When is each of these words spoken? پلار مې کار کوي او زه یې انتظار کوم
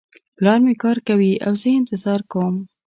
پلار 0.37 0.59
مې 0.65 0.73
کار 0.83 0.97
کوي 1.07 1.33
او 1.45 1.53
زه 1.61 1.67
یې 1.71 1.77
انتظار 1.79 2.21
کوم 2.31 2.55